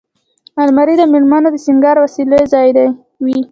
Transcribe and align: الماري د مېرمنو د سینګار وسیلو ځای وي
الماري 0.61 0.95
د 0.97 1.01
مېرمنو 1.11 1.49
د 1.53 1.57
سینګار 1.65 1.95
وسیلو 1.99 2.37
ځای 2.53 2.67
وي 3.25 3.39